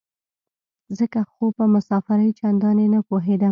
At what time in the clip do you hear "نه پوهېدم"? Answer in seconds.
2.93-3.49